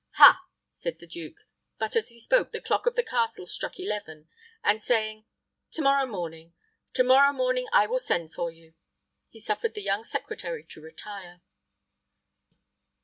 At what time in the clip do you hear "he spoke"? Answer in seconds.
2.09-2.51